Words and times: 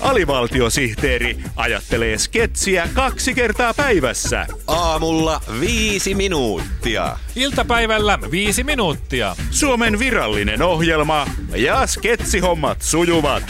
Alivaltiosihteeri 0.00 1.38
ajattelee 1.56 2.18
sketsiä 2.18 2.88
kaksi 2.94 3.34
kertaa 3.34 3.74
päivässä. 3.74 4.46
Aamulla 4.66 5.40
viisi 5.60 6.14
minuuttia. 6.14 7.16
Iltapäivällä 7.36 8.18
viisi 8.30 8.64
minuuttia. 8.64 9.36
Suomen 9.50 9.98
virallinen 9.98 10.62
ohjelma 10.62 11.26
ja 11.56 11.86
sketsihommat 11.86 12.82
sujuvat. 12.82 13.42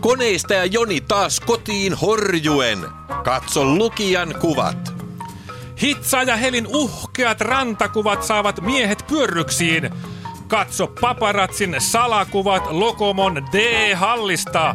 Koneista 0.00 0.54
ja 0.54 0.64
Joni 0.64 1.00
taas 1.00 1.40
kotiin 1.40 1.94
horjuen. 1.94 2.78
Katso 3.24 3.64
lukijan 3.64 4.34
kuvat. 4.40 5.07
Hitsa 5.82 6.22
ja 6.22 6.36
Helin 6.36 6.66
uhkeat 6.66 7.40
rantakuvat 7.40 8.22
saavat 8.22 8.60
miehet 8.60 9.04
pyörryksiin. 9.06 9.90
Katso 10.48 10.86
paparatsin 11.00 11.76
salakuvat 11.78 12.62
Lokomon 12.70 13.34
D-hallista. 13.52 14.74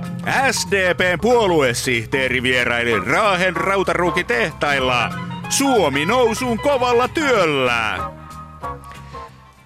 SDPn 0.52 1.20
puoluesihteeri 1.22 2.44
vieraili 2.44 3.00
Raahen 3.00 3.56
rautaruukitehtailla. 3.56 5.10
Suomi 5.50 6.06
nousuun 6.06 6.60
kovalla 6.60 7.08
työllä. 7.08 8.12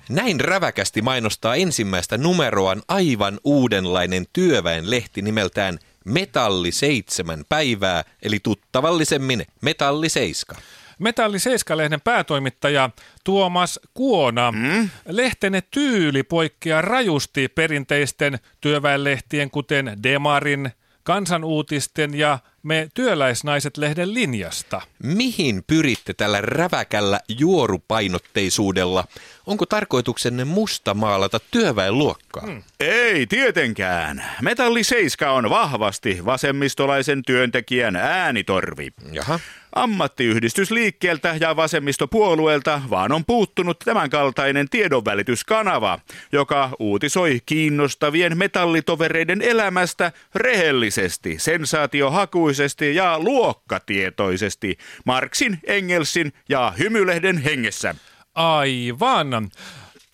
Näin 0.10 0.40
räväkästi 0.40 1.02
mainostaa 1.02 1.56
ensimmäistä 1.56 2.18
numeroaan 2.18 2.82
aivan 2.88 3.40
uudenlainen 3.44 4.26
työväenlehti 4.34 5.22
nimeltään 5.22 5.80
Metalli 6.06 6.72
7 6.72 7.44
päivää, 7.50 8.04
eli 8.22 8.40
tuttavallisemmin 8.44 9.46
Metalli 9.62 10.10
7. 10.10 10.62
Metalli 11.00 11.38
7-lehden 11.38 12.02
päätoimittaja 12.02 12.90
Tuomas 13.24 13.80
Kuona. 13.94 14.52
Mm? 14.52 14.90
Lehtenne 15.08 15.62
tyyli 15.72 16.24
poikkeaa 16.24 16.82
rajusti 16.82 17.48
perinteisten 17.48 18.40
työväenlehtien, 18.62 19.52
kuten 19.52 19.98
Demarin, 20.04 20.72
kansanuutisten 21.04 22.14
ja 22.14 22.40
me 22.68 22.90
työläisnaiset-lehden 22.94 24.14
linjasta. 24.14 24.82
Mihin 25.04 25.64
pyritte 25.68 26.14
tällä 26.14 26.42
räväkällä 26.42 27.20
juorupainotteisuudella? 27.40 29.04
Onko 29.46 29.66
tarkoituksenne 29.66 30.46
musta 30.46 30.94
maalata 30.94 31.40
työväenluokkaa? 31.52 32.44
Hmm. 32.46 32.64
Ei 32.80 33.28
tietenkään. 33.28 34.26
Metalli 34.42 34.84
7 34.84 35.34
on 35.34 35.50
vahvasti 35.50 36.26
vasemmistolaisen 36.26 37.24
työntekijän 37.24 37.96
äänitorvi. 37.96 38.88
Jaha. 39.12 39.40
Ammattiyhdistysliikkeeltä 39.76 41.36
ja 41.40 41.56
vasemmistopuolueelta 41.56 42.82
vaan 42.90 43.12
on 43.12 43.26
puuttunut 43.26 43.80
tämänkaltainen 43.80 44.70
tiedonvälityskanava, 44.70 46.00
joka 46.32 46.70
uutisoi 46.80 47.40
kiinnostavien 47.46 48.38
metallitovereiden 48.38 49.42
elämästä 49.42 50.12
rehellisesti, 50.36 51.36
sensaatiohakuisesti 51.40 52.57
ja 52.96 53.20
luokkatietoisesti 53.20 54.78
Marksin, 55.06 55.60
Engelsin 55.64 56.34
ja 56.50 56.74
hymylehden 56.80 57.38
hengessä. 57.38 57.96
Aivan. 58.36 59.50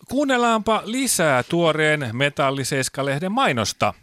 Kuunnellaanpa 0.09 0.81
lisää 0.85 1.43
tuoreen 1.43 2.09
Metalliseiska-lehden 2.13 3.31
mainosta. 3.31 3.93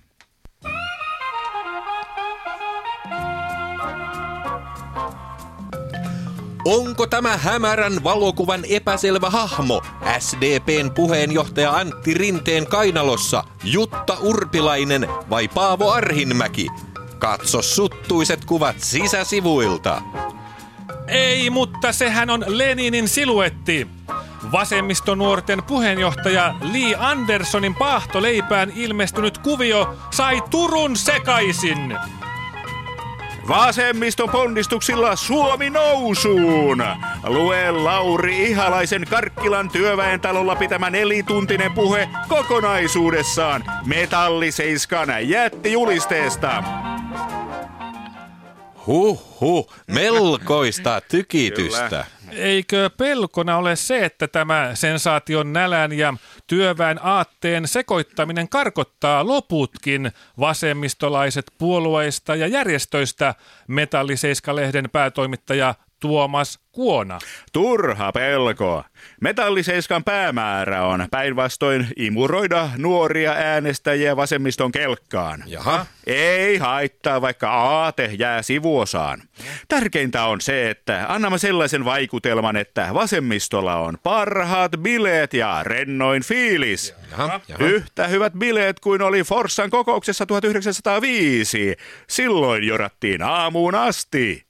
Onko 6.64 7.06
tämä 7.06 7.36
hämärän 7.36 8.04
valokuvan 8.04 8.60
epäselvä 8.69 9.30
hahmo 9.30 9.82
SDPn 10.19 10.91
puheenjohtaja 10.94 11.72
Antti 11.72 12.14
Rinteen 12.14 12.66
kainalossa 12.66 13.44
Jutta 13.65 14.16
Urpilainen 14.20 15.09
vai 15.31 15.48
Paavo 15.48 15.91
Arhinmäki? 15.91 16.66
Katso 17.20 17.62
suttuiset 17.62 18.44
kuvat 18.44 18.76
sisäsivuilta. 18.78 20.03
Ei, 21.08 21.50
mutta 21.50 21.92
sehän 21.92 22.31
on 22.31 22.44
Leninin 22.47 23.08
siluetti. 23.08 23.86
Vasemmistonuorten 24.53 25.62
puheenjohtaja 25.62 26.54
Lee 26.72 26.97
Andersonin 26.98 27.75
paahtoleipään 27.75 28.72
ilmestynyt 28.76 29.38
kuvio 29.38 29.97
sai 30.10 30.42
Turun 30.50 30.97
sekaisin. 30.97 31.98
Vasemmiston 33.48 34.30
ponnistuksilla 34.30 35.16
Suomi 35.16 35.70
nousuun! 35.70 36.84
Lue 37.25 37.70
Lauri 37.70 38.42
Ihalaisen 38.42 39.04
Karkkilan 39.10 39.70
työväentalolla 39.70 40.56
pitämä 40.56 40.91
nelituntinen 40.91 41.72
puhe 41.72 42.09
kokonaisuudessaan 42.28 43.64
metalliseiskan 43.86 45.28
jättijulisteesta. 45.28 46.79
Huhhuh, 48.91 49.75
melkoista 49.87 51.01
tykitystä. 51.01 51.89
Kyllä. 51.89 52.05
Eikö 52.33 52.91
pelkona 52.97 53.56
ole 53.56 53.77
se, 53.77 54.05
että 54.05 54.28
tämä 54.28 54.71
sensaation 54.75 55.53
nälän 55.53 55.93
ja 55.93 56.15
työväen 56.47 57.01
aatteen 57.03 57.69
sekoittaminen 57.69 58.49
karkottaa 58.49 59.27
loputkin 59.27 60.12
vasemmistolaiset 60.41 61.53
puolueista 61.59 62.37
ja 62.37 62.47
järjestöistä, 62.47 63.34
Metalliseiska-lehden 63.69 64.91
päätoimittaja 64.93 65.75
Tuomas 66.00 66.59
Kuona. 66.72 67.19
Turha 67.53 68.12
pelko. 68.12 68.84
Metalliseiskan 69.21 70.05
päämäärä 70.05 70.87
on 70.87 71.06
päinvastoin 71.11 71.87
imuroida 71.97 72.71
nuoria 72.77 73.33
äänestäjiä 73.33 74.16
vasemmiston 74.16 74.72
kelkkaan. 74.72 75.44
Jaha. 75.47 75.87
Ei 76.06 76.59
haittaa, 76.59 77.21
vaikka 77.21 77.50
aate 77.50 78.10
jää 78.19 78.43
sivuosaan. 78.43 79.22
Tärkeintä 79.69 80.25
on 80.25 80.41
se, 80.41 80.71
että 80.71 81.06
annamme 81.09 81.39
sellaisen 81.39 81.84
vaikutelman, 81.84 82.56
että 82.56 82.89
vasemmistolla 82.94 83.77
on 83.77 83.99
parhaat 84.03 84.72
bileet 84.83 85.34
ja 85.34 85.62
rennoin 85.62 86.22
fiilis. 86.22 86.94
Jaha, 87.10 87.41
jaha. 87.49 87.65
Yhtä 87.65 88.06
hyvät 88.06 88.33
bileet 88.33 88.81
kuin 88.81 89.03
oli 89.03 89.22
Forssan 89.22 89.71
kokouksessa 89.71 90.27
1905. 90.27 91.77
Silloin 92.09 92.65
jorattiin 92.65 93.22
aamuun 93.22 93.75
asti. 93.75 94.50